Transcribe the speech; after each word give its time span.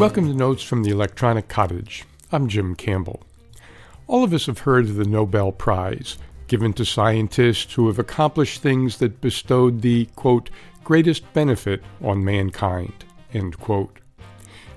Welcome 0.00 0.28
to 0.28 0.34
Notes 0.34 0.62
from 0.62 0.82
the 0.82 0.92
Electronic 0.92 1.48
Cottage. 1.48 2.06
I'm 2.32 2.48
Jim 2.48 2.74
Campbell. 2.74 3.22
All 4.06 4.24
of 4.24 4.32
us 4.32 4.46
have 4.46 4.60
heard 4.60 4.86
of 4.86 4.94
the 4.94 5.04
Nobel 5.04 5.52
Prize, 5.52 6.16
given 6.46 6.72
to 6.72 6.86
scientists 6.86 7.74
who 7.74 7.86
have 7.86 7.98
accomplished 7.98 8.62
things 8.62 8.96
that 8.96 9.20
bestowed 9.20 9.82
the, 9.82 10.06
quote, 10.16 10.48
greatest 10.84 11.30
benefit 11.34 11.82
on 12.02 12.24
mankind, 12.24 13.04
end 13.34 13.60
quote. 13.60 13.98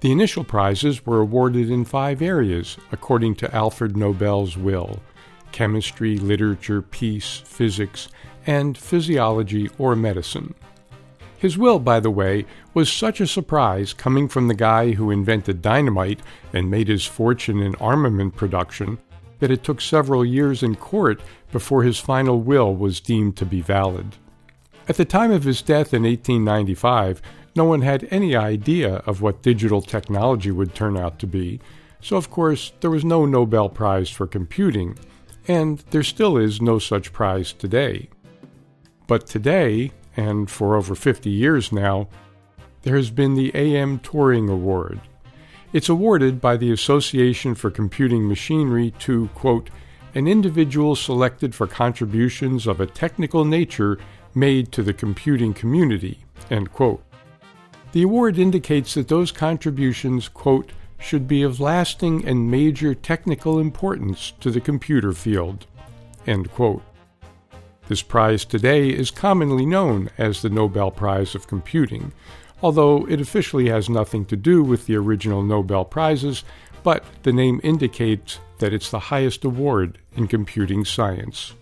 The 0.00 0.10
initial 0.10 0.42
prizes 0.42 1.06
were 1.06 1.20
awarded 1.20 1.70
in 1.70 1.84
five 1.84 2.20
areas, 2.20 2.76
according 2.90 3.36
to 3.36 3.54
Alfred 3.54 3.96
Nobel's 3.96 4.56
will 4.56 4.98
chemistry, 5.52 6.18
literature, 6.18 6.82
peace, 6.82 7.40
physics, 7.44 8.08
and 8.48 8.76
physiology 8.76 9.70
or 9.78 9.94
medicine. 9.94 10.54
His 11.44 11.58
will, 11.58 11.78
by 11.78 12.00
the 12.00 12.10
way, 12.10 12.46
was 12.72 12.90
such 12.90 13.20
a 13.20 13.26
surprise 13.26 13.92
coming 13.92 14.28
from 14.28 14.48
the 14.48 14.54
guy 14.54 14.92
who 14.92 15.10
invented 15.10 15.60
dynamite 15.60 16.20
and 16.54 16.70
made 16.70 16.88
his 16.88 17.04
fortune 17.04 17.60
in 17.60 17.74
armament 17.74 18.34
production 18.34 18.96
that 19.40 19.50
it 19.50 19.62
took 19.62 19.82
several 19.82 20.24
years 20.24 20.62
in 20.62 20.74
court 20.74 21.20
before 21.52 21.82
his 21.82 21.98
final 22.00 22.40
will 22.40 22.74
was 22.74 22.98
deemed 22.98 23.36
to 23.36 23.44
be 23.44 23.60
valid. 23.60 24.16
At 24.88 24.96
the 24.96 25.04
time 25.04 25.30
of 25.32 25.44
his 25.44 25.60
death 25.60 25.92
in 25.92 26.04
1895, 26.04 27.20
no 27.54 27.64
one 27.64 27.82
had 27.82 28.08
any 28.10 28.34
idea 28.34 29.02
of 29.04 29.20
what 29.20 29.42
digital 29.42 29.82
technology 29.82 30.50
would 30.50 30.74
turn 30.74 30.96
out 30.96 31.18
to 31.18 31.26
be, 31.26 31.60
so 32.00 32.16
of 32.16 32.30
course 32.30 32.72
there 32.80 32.90
was 32.90 33.04
no 33.04 33.26
Nobel 33.26 33.68
Prize 33.68 34.08
for 34.08 34.26
computing, 34.26 34.98
and 35.46 35.80
there 35.90 36.02
still 36.02 36.38
is 36.38 36.62
no 36.62 36.78
such 36.78 37.12
prize 37.12 37.52
today. 37.52 38.08
But 39.06 39.26
today, 39.26 39.92
and 40.16 40.50
for 40.50 40.76
over 40.76 40.94
50 40.94 41.30
years 41.30 41.72
now, 41.72 42.08
there 42.82 42.96
has 42.96 43.10
been 43.10 43.34
the 43.34 43.50
AM 43.54 43.98
Turing 43.98 44.50
Award. 44.50 45.00
It's 45.72 45.88
awarded 45.88 46.40
by 46.40 46.56
the 46.56 46.70
Association 46.70 47.54
for 47.54 47.70
Computing 47.70 48.28
Machinery 48.28 48.92
to, 49.00 49.28
quote, 49.34 49.70
an 50.14 50.28
individual 50.28 50.94
selected 50.94 51.54
for 51.54 51.66
contributions 51.66 52.66
of 52.66 52.80
a 52.80 52.86
technical 52.86 53.44
nature 53.44 53.98
made 54.34 54.70
to 54.72 54.82
the 54.82 54.92
computing 54.92 55.52
community, 55.52 56.18
end 56.50 56.72
quote. 56.72 57.02
The 57.92 58.02
award 58.02 58.38
indicates 58.38 58.94
that 58.94 59.08
those 59.08 59.32
contributions, 59.32 60.28
quote, 60.28 60.72
should 60.98 61.26
be 61.26 61.42
of 61.42 61.60
lasting 61.60 62.26
and 62.26 62.50
major 62.50 62.94
technical 62.94 63.58
importance 63.58 64.32
to 64.40 64.50
the 64.50 64.60
computer 64.60 65.12
field, 65.12 65.66
end 66.26 66.50
quote. 66.52 66.82
This 67.86 68.02
prize 68.02 68.46
today 68.46 68.88
is 68.88 69.10
commonly 69.10 69.66
known 69.66 70.08
as 70.16 70.40
the 70.40 70.48
Nobel 70.48 70.90
Prize 70.90 71.34
of 71.34 71.46
Computing, 71.46 72.12
although 72.62 73.06
it 73.08 73.20
officially 73.20 73.68
has 73.68 73.90
nothing 73.90 74.24
to 74.26 74.36
do 74.36 74.62
with 74.62 74.86
the 74.86 74.96
original 74.96 75.42
Nobel 75.42 75.84
Prizes, 75.84 76.44
but 76.82 77.04
the 77.24 77.32
name 77.32 77.60
indicates 77.62 78.40
that 78.58 78.72
it's 78.72 78.90
the 78.90 78.98
highest 78.98 79.44
award 79.44 79.98
in 80.16 80.28
computing 80.28 80.86
science. 80.86 81.52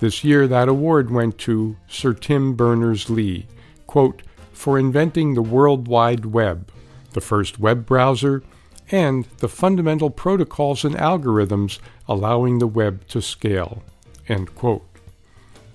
This 0.00 0.22
year, 0.22 0.46
that 0.46 0.68
award 0.68 1.10
went 1.10 1.38
to 1.38 1.78
Sir 1.88 2.12
Tim 2.12 2.54
Berners 2.54 3.08
Lee, 3.08 3.46
quote, 3.86 4.22
for 4.52 4.78
inventing 4.78 5.32
the 5.32 5.42
World 5.42 5.88
Wide 5.88 6.26
Web, 6.26 6.70
the 7.12 7.22
first 7.22 7.58
web 7.58 7.86
browser, 7.86 8.42
and 8.90 9.26
the 9.38 9.48
fundamental 9.48 10.10
protocols 10.10 10.84
and 10.84 10.94
algorithms 10.96 11.78
allowing 12.06 12.58
the 12.58 12.66
web 12.66 13.06
to 13.08 13.22
scale. 13.22 13.82
End 14.28 14.54
quote. 14.54 14.86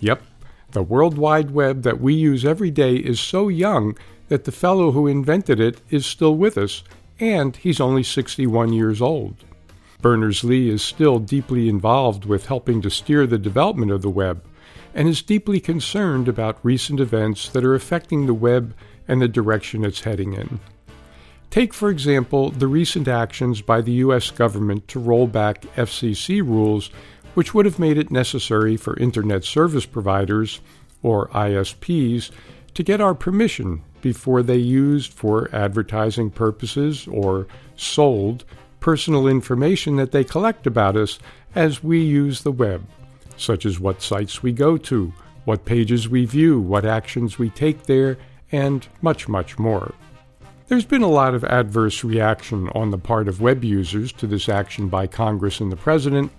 Yep, 0.02 0.24
the 0.72 0.82
World 0.82 1.18
Wide 1.18 1.52
Web 1.52 1.84
that 1.84 2.02
we 2.02 2.14
use 2.14 2.44
every 2.44 2.72
day 2.72 2.96
is 2.96 3.20
so 3.20 3.48
young 3.48 3.96
that 4.30 4.46
the 4.46 4.52
fellow 4.52 4.92
who 4.92 5.06
invented 5.06 5.60
it 5.60 5.80
is 5.90 6.06
still 6.06 6.36
with 6.36 6.58
us, 6.58 6.84
and 7.20 7.56
he's 7.56 7.80
only 7.80 8.02
61 8.02 8.74
years 8.74 9.02
old. 9.02 9.36
Berners 10.02 10.44
Lee 10.44 10.70
is 10.70 10.82
still 10.82 11.20
deeply 11.20 11.70
involved 11.70 12.26
with 12.26 12.48
helping 12.48 12.82
to 12.82 12.90
steer 12.90 13.28
the 13.28 13.38
development 13.38 13.92
of 13.92 14.02
the 14.02 14.10
web, 14.10 14.44
and 14.96 15.08
is 15.08 15.22
deeply 15.22 15.60
concerned 15.60 16.28
about 16.28 16.58
recent 16.64 17.00
events 17.00 17.48
that 17.50 17.64
are 17.64 17.76
affecting 17.76 18.26
the 18.26 18.34
web 18.34 18.74
and 19.08 19.22
the 19.22 19.28
direction 19.28 19.86
it's 19.86 20.02
heading 20.02 20.34
in. 20.34 20.60
Take, 21.52 21.74
for 21.74 21.90
example, 21.90 22.50
the 22.50 22.68
recent 22.68 23.08
actions 23.08 23.62
by 23.62 23.82
the 23.82 23.92
U.S. 24.06 24.32
government 24.32 24.88
to 24.88 25.00
roll 25.00 25.28
back 25.28 25.62
FCC 25.76 26.42
rules 26.42 26.90
which 27.34 27.54
would 27.54 27.66
have 27.66 27.80
made 27.80 27.98
it 27.98 28.12
necessary 28.12 28.78
for 28.78 28.98
Internet 28.98 29.44
Service 29.44 29.86
Providers, 29.86 30.60
or 31.04 31.28
ISPs, 31.30 32.32
to 32.74 32.84
get 32.84 33.02
our 33.02 33.16
permission 33.16 33.82
before 34.02 34.42
they 34.42 34.58
used 34.58 35.14
for 35.14 35.54
advertising 35.54 36.30
purposes 36.30 37.08
or 37.08 37.48
sold 37.76 38.44
personal 38.80 39.28
information 39.28 39.96
that 39.96 40.12
they 40.12 40.24
collect 40.24 40.66
about 40.66 40.98
us 40.98 41.20
as 41.56 41.84
we 41.84 42.02
use 42.02 42.42
the 42.42 42.52
web, 42.52 42.86
such 43.38 43.66
as 43.66 43.80
what 43.80 44.02
sites 44.02 44.42
we 44.42 44.52
go 44.52 44.78
to, 44.78 45.14
what 45.46 45.66
pages 45.66 46.10
we 46.10 46.26
view, 46.26 46.60
what 46.60 46.86
actions 46.86 47.38
we 47.38 47.50
take 47.50 47.84
there, 47.84 48.18
and 48.52 48.88
much, 49.02 49.28
much 49.28 49.58
more. 49.58 49.94
There's 50.68 50.86
been 50.86 51.02
a 51.02 51.08
lot 51.08 51.36
of 51.36 51.44
adverse 51.44 52.04
reaction 52.04 52.70
on 52.70 52.92
the 52.92 52.98
part 52.98 53.28
of 53.28 53.42
web 53.42 53.64
users 53.64 54.12
to 54.14 54.28
this 54.28 54.48
action 54.48 54.88
by 54.88 55.06
Congress 55.06 55.60
and 55.60 55.72
the 55.72 55.76
President, 55.76 56.32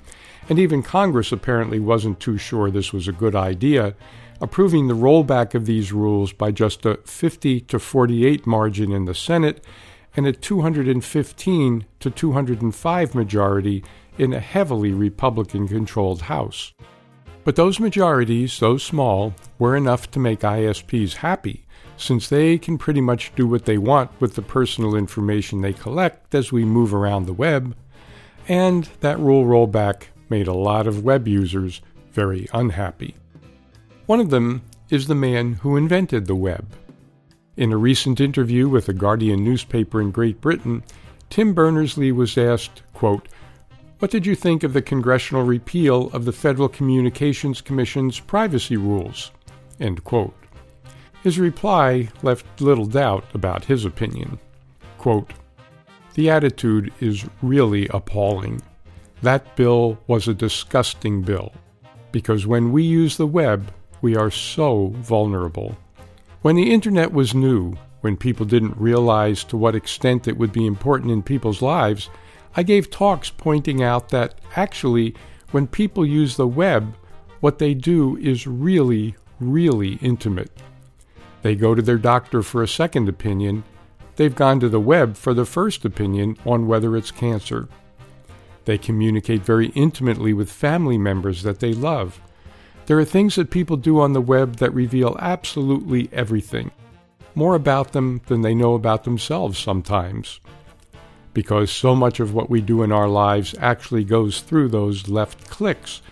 and 0.49 0.59
even 0.59 0.83
Congress 0.83 1.33
apparently 1.33 1.79
wasn't 1.79 2.21
too 2.21 2.39
sure 2.39 2.71
this 2.71 2.93
was 2.93 3.09
a 3.09 3.13
good 3.13 3.35
idea, 3.35 3.95
approving 4.41 4.89
the 4.89 4.95
rollback 4.95 5.55
of 5.55 5.67
these 5.67 5.93
rules 5.93 6.33
by 6.33 6.51
just 6.51 6.85
a 6.85 6.97
50 7.05 7.61
to 7.61 7.79
48 7.79 8.47
margin 8.47 8.93
in 8.93 9.05
the 9.05 9.15
Senate 9.15 9.65
and 10.17 10.27
a 10.27 10.33
215 10.33 11.87
to 12.01 12.11
205 12.11 13.15
majority 13.15 13.85
in 14.19 14.33
a 14.33 14.41
heavily 14.41 14.93
Republican 14.93 15.67
controlled 15.69 16.23
House. 16.23 16.73
But 17.45 17.57
those 17.57 17.81
majorities, 17.81 18.59
though 18.59 18.77
small, 18.77 19.35
were 19.59 19.77
enough 19.77 20.11
to 20.13 20.21
make 20.21 20.41
ISPs 20.41 21.15
happy, 21.15 21.65
since 21.97 22.29
they 22.29 22.59
can 22.59 22.79
pretty 22.79 23.01
much 23.01 23.35
do 23.35 23.47
what 23.47 23.65
they 23.65 23.79
want 23.79 24.11
with 24.21 24.35
the 24.35 24.43
personal 24.43 24.95
information 24.95 25.61
they 25.61 25.73
collect 25.73 26.35
as 26.35 26.53
we 26.53 26.65
move 26.65 26.95
around 26.95 27.27
the 27.27 27.33
web, 27.33 27.75
and 28.49 28.89
that 29.01 29.19
rule 29.19 29.45
rollback 29.45 30.09
made 30.33 30.49
a 30.49 30.55
lot 30.55 30.87
of 30.87 31.05
web 31.05 31.29
users 31.29 31.83
very 32.11 32.49
unhappy. 32.55 33.15
One 34.07 34.19
of 34.19 34.31
them 34.31 34.63
is 34.89 35.07
the 35.07 35.15
man 35.15 35.53
who 35.61 35.77
invented 35.77 36.25
the 36.25 36.35
web. 36.35 36.75
In 37.59 37.71
a 37.71 37.77
recent 37.77 38.19
interview 38.19 38.67
with 38.67 38.87
the 38.87 38.95
Guardian 38.95 39.45
newspaper 39.45 40.01
in 40.01 40.11
Great 40.11 40.41
Britain, 40.41 40.83
Tim 41.29 41.53
Berners 41.53 41.99
Lee 41.99 42.13
was 42.13 42.39
asked, 42.39 42.83
quote, 42.95 43.29
What 43.99 44.11
did 44.11 44.25
you 44.25 44.35
think 44.35 44.63
of 44.63 44.73
the 44.73 44.81
congressional 44.81 45.43
repeal 45.45 46.09
of 46.15 46.25
the 46.25 46.33
Federal 46.33 46.71
Communications 46.71 47.61
Commission's 47.61 48.19
privacy 48.19 48.79
rules? 48.79 49.33
End 49.81 50.03
quote. 50.03 50.35
His 51.23 51.39
reply 51.39 52.09
left 52.23 52.59
little 52.59 52.87
doubt 52.87 53.27
about 53.35 53.67
his 53.67 53.85
opinion. 53.85 54.39
Quote, 54.97 55.35
the 56.15 56.31
attitude 56.31 56.91
is 57.01 57.27
really 57.43 57.87
appalling. 57.89 58.63
That 59.23 59.55
bill 59.55 59.99
was 60.09 60.27
a 60.27 60.35
disgusting 60.35 61.23
bill 61.23 61.53
because 62.11 62.47
when 62.47 62.73
we 62.73 62.83
use 62.83 63.17
the 63.17 63.27
web, 63.27 63.73
we 64.01 64.17
are 64.17 64.31
so 64.31 64.89
vulnerable. 64.97 65.77
When 66.43 66.57
the 66.57 66.73
internet 66.73 67.13
was 67.13 67.35
new, 67.35 67.77
when 68.01 68.17
people 68.17 68.45
didn't 68.45 68.77
realize 68.77 69.45
to 69.45 69.57
what 69.57 69.77
extent 69.77 70.27
it 70.27 70.37
would 70.37 70.53
be 70.53 70.67
important 70.67 71.13
in 71.13 71.23
people's 71.23 71.63
lives, 71.63 72.11
I 72.57 72.65
gave 72.65 72.91
talks 72.91 73.31
pointing 73.31 73.81
out 73.81 74.09
that 74.09 74.41
actually, 74.57 75.15
when 75.53 75.69
people 75.69 76.05
use 76.05 76.37
the 76.37 76.49
web, 76.49 76.95
what 77.39 77.61
they 77.61 77.75
do 77.75 78.17
is 78.19 78.49
really, 78.49 79.15
really 79.39 79.95
intimate. 80.03 80.51
They 81.43 81.55
go 81.55 81.77
to 81.77 81.83
their 81.83 81.97
doctor 81.97 82.43
for 82.43 82.63
a 82.63 82.69
second 82.69 83.09
opinion, 83.09 83.63
they've 84.17 84.35
gone 84.35 84.59
to 84.61 84.69
the 84.69 84.81
web 84.81 85.17
for 85.17 85.33
the 85.33 85.47
first 85.47 85.85
opinion 85.85 86.37
on 86.45 86.67
whether 86.67 86.97
it's 86.97 87.13
cancer. 87.13 87.69
They 88.65 88.79
communicate 88.79 89.43
very 89.43 89.69
intimately 89.69 90.33
with 90.33 90.51
family 90.51 90.99
members 90.99 91.43
that 91.43 91.61
they 91.61 91.73
love. 91.73 92.21
There 92.87 92.99
are 92.99 93.05
things 93.05 93.37
that 93.37 93.51
people 93.51 93.77
do 93.77 94.01
on 94.01 94.13
the 94.13 94.21
web 94.21 94.57
that 94.57 94.75
reveal 94.75 95.17
absolutely 95.21 96.09
everything, 96.13 96.71
more 97.35 97.55
about 97.55 97.93
them 97.93 98.21
than 98.27 98.43
they 98.43 98.55
know 98.55 98.75
about 98.75 99.05
themselves 99.05 99.59
sometimes. 99.59 100.41
Because 101.33 101.71
so 101.71 101.95
much 101.95 102.21
of 102.21 102.35
what 102.35 102.51
we 102.51 102.61
do 102.61 102.83
in 102.83 102.93
our 102.93 103.09
lives 103.09 103.55
actually 103.59 104.05
goes 104.05 104.41
through 104.41 104.69
those 104.69 105.09
left 105.09 105.49
clicks, 105.49 106.03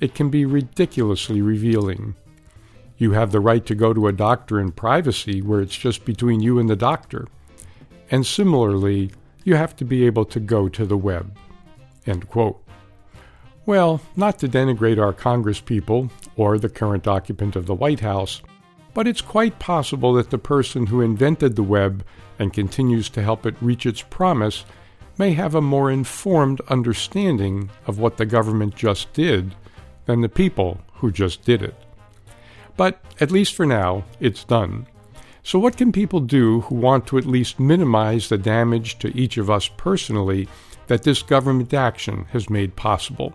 it 0.00 0.14
can 0.14 0.30
be 0.30 0.46
ridiculously 0.46 1.42
revealing. 1.42 2.14
You 2.96 3.12
have 3.12 3.32
the 3.32 3.40
right 3.40 3.64
to 3.66 3.74
go 3.74 3.92
to 3.92 4.06
a 4.06 4.12
doctor 4.12 4.60
in 4.60 4.72
privacy 4.72 5.42
where 5.42 5.60
it's 5.60 5.76
just 5.76 6.04
between 6.04 6.40
you 6.40 6.58
and 6.58 6.68
the 6.68 6.76
doctor. 6.76 7.28
And 8.10 8.26
similarly, 8.26 9.10
you 9.44 9.56
have 9.56 9.76
to 9.76 9.84
be 9.84 10.04
able 10.04 10.24
to 10.26 10.40
go 10.40 10.68
to 10.68 10.86
the 10.86 10.96
web. 10.96 11.36
Well, 13.66 14.00
not 14.16 14.38
to 14.40 14.48
denigrate 14.48 14.98
our 14.98 15.12
congresspeople 15.12 16.10
or 16.36 16.58
the 16.58 16.68
current 16.68 17.06
occupant 17.06 17.56
of 17.56 17.66
the 17.66 17.74
White 17.74 18.00
House, 18.00 18.42
but 18.94 19.06
it's 19.06 19.20
quite 19.20 19.58
possible 19.58 20.14
that 20.14 20.30
the 20.30 20.38
person 20.38 20.86
who 20.86 21.00
invented 21.00 21.56
the 21.56 21.62
web 21.62 22.04
and 22.38 22.52
continues 22.52 23.08
to 23.10 23.22
help 23.22 23.46
it 23.46 23.54
reach 23.60 23.86
its 23.86 24.02
promise 24.02 24.64
may 25.18 25.32
have 25.32 25.54
a 25.54 25.60
more 25.60 25.90
informed 25.90 26.60
understanding 26.68 27.70
of 27.86 27.98
what 27.98 28.16
the 28.16 28.26
government 28.26 28.74
just 28.74 29.12
did 29.12 29.54
than 30.06 30.22
the 30.22 30.28
people 30.28 30.80
who 30.94 31.12
just 31.12 31.44
did 31.44 31.62
it. 31.62 31.74
But 32.76 33.00
at 33.20 33.30
least 33.30 33.54
for 33.54 33.66
now, 33.66 34.04
it's 34.18 34.44
done. 34.44 34.86
So, 35.42 35.58
what 35.58 35.76
can 35.76 35.92
people 35.92 36.20
do 36.20 36.62
who 36.62 36.74
want 36.74 37.06
to 37.08 37.18
at 37.18 37.26
least 37.26 37.60
minimize 37.60 38.28
the 38.28 38.38
damage 38.38 38.98
to 38.98 39.14
each 39.16 39.36
of 39.36 39.50
us 39.50 39.68
personally 39.68 40.48
that 40.90 41.04
this 41.04 41.22
government 41.22 41.72
action 41.72 42.26
has 42.32 42.50
made 42.50 42.74
possible? 42.74 43.32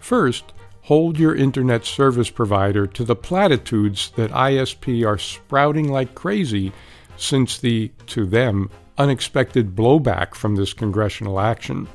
First, 0.00 0.52
hold 0.82 1.18
your 1.18 1.34
internet 1.34 1.86
service 1.86 2.28
provider 2.28 2.86
to 2.86 3.04
the 3.04 3.16
platitudes 3.16 4.12
that 4.16 4.30
ISP 4.32 5.02
are 5.06 5.16
sprouting 5.16 5.90
like 5.90 6.14
crazy 6.14 6.74
since 7.16 7.56
the, 7.56 7.90
to 8.08 8.26
them, 8.26 8.68
unexpected 8.98 9.74
blowback 9.74 10.34
from 10.34 10.56
this 10.56 10.74
congressional 10.74 11.40
action. 11.40 11.88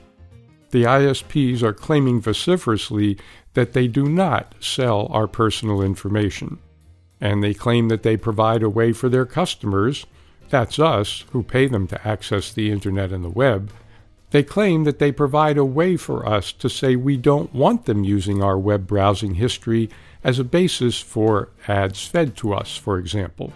The 0.71 0.85
ISPs 0.85 1.61
are 1.61 1.71
claiming 1.71 2.19
vociferously 2.19 3.19
that 3.53 3.73
they 3.73 3.87
do 3.87 4.09
not 4.09 4.55
sell 4.59 5.05
our 5.11 5.27
personal 5.27 5.83
information, 5.83 6.57
and 7.21 7.43
they 7.43 7.53
claim 7.53 7.89
that 7.89 8.01
they 8.01 8.17
provide 8.17 8.63
a 8.63 8.69
way 8.69 8.93
for 8.93 9.07
their 9.07 9.27
customers, 9.27 10.07
that's 10.49 10.79
us 10.79 11.25
who 11.29 11.43
pay 11.43 11.67
them 11.67 11.85
to 11.85 12.07
access 12.07 12.51
the 12.51 12.71
internet 12.71 13.11
and 13.11 13.23
the 13.23 13.29
web, 13.29 13.71
they 14.31 14.43
claim 14.43 14.83
that 14.83 14.99
they 14.99 15.11
provide 15.11 15.57
a 15.57 15.65
way 15.65 15.97
for 15.97 16.27
us 16.27 16.51
to 16.53 16.69
say 16.69 16.95
we 16.95 17.17
don't 17.17 17.53
want 17.53 17.85
them 17.85 18.03
using 18.03 18.43
our 18.43 18.57
web 18.57 18.85
browsing 18.85 19.35
history 19.35 19.89
as 20.23 20.37
a 20.37 20.43
basis 20.43 20.99
for 20.99 21.49
ads 21.67 22.05
fed 22.05 22.35
to 22.37 22.53
us, 22.53 22.75
for 22.75 22.97
example. 22.97 23.53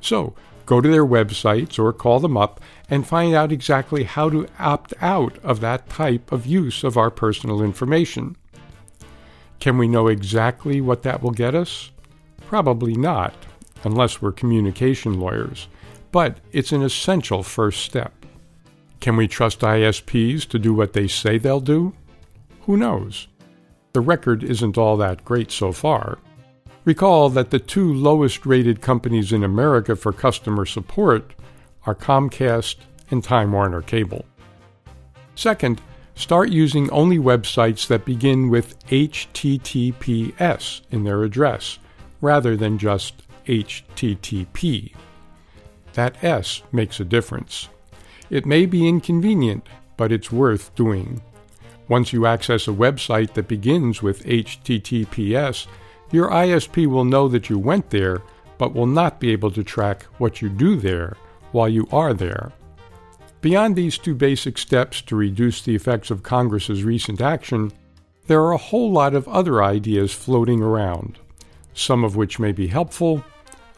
So, 0.00 0.34
go 0.66 0.80
to 0.80 0.88
their 0.88 1.04
websites 1.04 1.78
or 1.78 1.92
call 1.92 2.20
them 2.20 2.36
up 2.36 2.60
and 2.88 3.06
find 3.06 3.34
out 3.34 3.52
exactly 3.52 4.04
how 4.04 4.30
to 4.30 4.48
opt 4.58 4.94
out 5.00 5.38
of 5.42 5.60
that 5.60 5.88
type 5.88 6.32
of 6.32 6.46
use 6.46 6.84
of 6.84 6.96
our 6.96 7.10
personal 7.10 7.62
information. 7.62 8.36
Can 9.60 9.78
we 9.78 9.88
know 9.88 10.08
exactly 10.08 10.80
what 10.80 11.02
that 11.02 11.22
will 11.22 11.30
get 11.30 11.54
us? 11.54 11.90
Probably 12.46 12.94
not, 12.94 13.34
unless 13.82 14.20
we're 14.20 14.32
communication 14.32 15.18
lawyers, 15.18 15.68
but 16.12 16.38
it's 16.52 16.72
an 16.72 16.82
essential 16.82 17.42
first 17.42 17.82
step. 17.82 18.23
Can 19.04 19.16
we 19.16 19.28
trust 19.28 19.60
ISPs 19.60 20.48
to 20.48 20.58
do 20.58 20.72
what 20.72 20.94
they 20.94 21.06
say 21.08 21.36
they'll 21.36 21.60
do? 21.60 21.92
Who 22.62 22.78
knows? 22.78 23.28
The 23.92 24.00
record 24.00 24.42
isn't 24.42 24.78
all 24.78 24.96
that 24.96 25.26
great 25.26 25.50
so 25.50 25.72
far. 25.72 26.16
Recall 26.86 27.28
that 27.28 27.50
the 27.50 27.58
two 27.58 27.92
lowest 27.92 28.46
rated 28.46 28.80
companies 28.80 29.30
in 29.30 29.44
America 29.44 29.94
for 29.94 30.10
customer 30.10 30.64
support 30.64 31.34
are 31.84 31.94
Comcast 31.94 32.76
and 33.10 33.22
Time 33.22 33.52
Warner 33.52 33.82
Cable. 33.82 34.24
Second, 35.34 35.82
start 36.14 36.48
using 36.48 36.90
only 36.90 37.18
websites 37.18 37.86
that 37.88 38.06
begin 38.06 38.48
with 38.48 38.82
HTTPS 38.86 40.80
in 40.90 41.04
their 41.04 41.24
address 41.24 41.78
rather 42.22 42.56
than 42.56 42.78
just 42.78 43.22
HTTP. 43.44 44.94
That 45.92 46.24
S 46.24 46.62
makes 46.72 47.00
a 47.00 47.04
difference. 47.04 47.68
It 48.34 48.46
may 48.46 48.66
be 48.66 48.88
inconvenient, 48.88 49.68
but 49.96 50.10
it's 50.10 50.32
worth 50.32 50.74
doing. 50.74 51.22
Once 51.86 52.12
you 52.12 52.26
access 52.26 52.66
a 52.66 52.72
website 52.72 53.32
that 53.34 53.46
begins 53.46 54.02
with 54.02 54.24
HTTPS, 54.24 55.68
your 56.10 56.28
ISP 56.30 56.88
will 56.88 57.04
know 57.04 57.28
that 57.28 57.48
you 57.48 57.60
went 57.60 57.90
there, 57.90 58.22
but 58.58 58.74
will 58.74 58.88
not 58.88 59.20
be 59.20 59.30
able 59.30 59.52
to 59.52 59.62
track 59.62 60.02
what 60.18 60.42
you 60.42 60.48
do 60.48 60.74
there 60.74 61.16
while 61.52 61.68
you 61.68 61.86
are 61.92 62.12
there. 62.12 62.50
Beyond 63.40 63.76
these 63.76 63.98
two 63.98 64.16
basic 64.16 64.58
steps 64.58 65.00
to 65.02 65.14
reduce 65.14 65.62
the 65.62 65.76
effects 65.76 66.10
of 66.10 66.24
Congress's 66.24 66.82
recent 66.82 67.20
action, 67.20 67.70
there 68.26 68.40
are 68.40 68.52
a 68.52 68.56
whole 68.56 68.90
lot 68.90 69.14
of 69.14 69.28
other 69.28 69.62
ideas 69.62 70.12
floating 70.12 70.60
around, 70.60 71.20
some 71.72 72.02
of 72.02 72.16
which 72.16 72.40
may 72.40 72.50
be 72.50 72.66
helpful, 72.66 73.24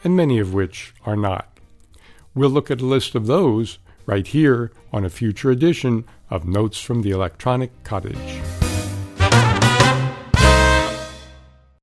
and 0.03 0.15
many 0.15 0.39
of 0.39 0.55
which 0.55 0.95
are 1.05 1.15
not. 1.15 1.59
We'll 2.33 2.49
look 2.49 2.71
at 2.71 2.81
a 2.81 2.87
list 2.87 3.13
of 3.13 3.27
those 3.27 3.77
right 4.07 4.25
here 4.25 4.71
on 4.91 5.05
a 5.05 5.09
future 5.09 5.51
edition 5.51 6.05
of 6.31 6.47
Notes 6.47 6.81
from 6.81 7.03
the 7.03 7.11
Electronic 7.11 7.83
Cottage. 7.83 8.36